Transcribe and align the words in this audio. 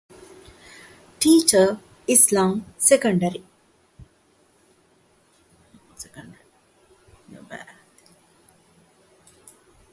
ޓީޗަރ 1.19 1.69
އިސްލާމް، 2.09 2.55
ސެކަންޑްރީ 2.87 3.41